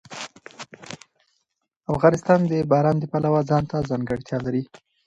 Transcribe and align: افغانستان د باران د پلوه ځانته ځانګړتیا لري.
افغانستان 1.91 2.39
د 2.51 2.53
باران 2.71 2.95
د 2.99 3.03
پلوه 3.11 3.41
ځانته 3.49 3.87
ځانګړتیا 3.89 4.37
لري. 4.45 4.63